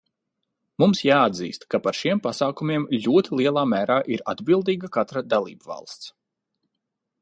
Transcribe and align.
Mums 0.83 1.01
jāatzīst, 1.07 1.67
ka 1.73 1.81
par 1.89 1.99
šiem 1.99 2.23
pasākumiem 2.25 2.89
ļoti 3.05 3.39
lielā 3.43 3.67
mērā 3.77 4.01
ir 4.17 4.27
atbildīga 4.35 4.95
katra 4.99 5.29
dalībvalsts. 5.37 6.15